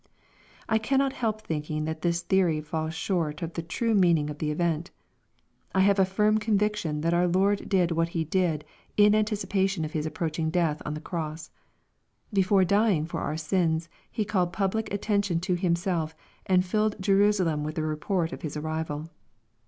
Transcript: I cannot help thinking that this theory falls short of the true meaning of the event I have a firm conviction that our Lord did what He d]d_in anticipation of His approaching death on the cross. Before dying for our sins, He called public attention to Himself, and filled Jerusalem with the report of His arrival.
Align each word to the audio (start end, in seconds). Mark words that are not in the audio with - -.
I 0.67 0.79
cannot 0.79 1.13
help 1.13 1.41
thinking 1.43 1.85
that 1.85 2.01
this 2.01 2.23
theory 2.23 2.59
falls 2.59 2.95
short 2.95 3.43
of 3.43 3.53
the 3.53 3.61
true 3.61 3.93
meaning 3.93 4.31
of 4.31 4.39
the 4.39 4.49
event 4.49 4.89
I 5.75 5.81
have 5.81 5.99
a 5.99 6.05
firm 6.05 6.39
conviction 6.39 7.01
that 7.01 7.13
our 7.13 7.27
Lord 7.27 7.69
did 7.69 7.91
what 7.91 8.09
He 8.17 8.23
d]d_in 8.25 9.13
anticipation 9.13 9.85
of 9.85 9.91
His 9.91 10.07
approaching 10.07 10.49
death 10.49 10.81
on 10.85 10.95
the 10.95 11.01
cross. 11.05 11.51
Before 12.33 12.65
dying 12.65 13.05
for 13.05 13.19
our 13.19 13.37
sins, 13.37 13.89
He 14.11 14.25
called 14.25 14.51
public 14.51 14.91
attention 14.91 15.39
to 15.41 15.53
Himself, 15.53 16.15
and 16.47 16.65
filled 16.65 16.95
Jerusalem 16.99 17.63
with 17.63 17.75
the 17.75 17.83
report 17.83 18.31
of 18.33 18.41
His 18.41 18.57
arrival. 18.57 19.07